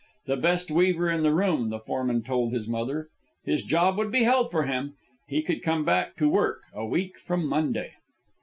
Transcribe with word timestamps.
The 0.25 0.35
best 0.35 0.71
weaver 0.71 1.11
in 1.11 1.21
the 1.21 1.31
room, 1.31 1.69
the 1.69 1.77
foreman 1.79 2.23
told 2.23 2.51
his 2.53 2.67
mother. 2.67 3.09
His 3.45 3.61
job 3.61 3.99
would 3.99 4.11
be 4.11 4.23
held 4.23 4.49
for 4.49 4.63
him. 4.63 4.95
He 5.27 5.43
could 5.43 5.61
come 5.61 5.85
back 5.85 6.15
to 6.15 6.27
work 6.27 6.61
a 6.73 6.83
week 6.87 7.19
from 7.19 7.45
Monday. 7.45 7.91